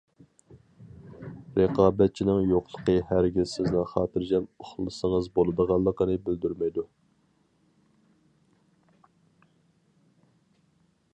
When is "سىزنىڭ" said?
3.57-3.85